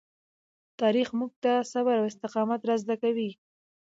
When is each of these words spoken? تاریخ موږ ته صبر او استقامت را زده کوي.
تاریخ 0.81 1.07
موږ 1.19 1.31
ته 1.43 1.51
صبر 1.73 1.95
او 1.99 2.05
استقامت 2.11 2.61
را 2.69 2.75
زده 2.83 2.95
کوي. 3.03 3.31